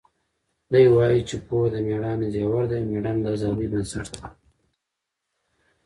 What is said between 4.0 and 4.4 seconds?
دی.